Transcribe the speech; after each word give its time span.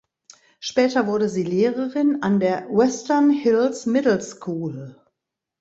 Später 0.59 1.05
wurde 1.05 1.29
sie 1.29 1.43
Lehrerin 1.43 2.23
an 2.23 2.39
der 2.39 2.65
"Western 2.71 3.29
Hills 3.29 3.85
Middle 3.85 4.19
School". 4.19 4.95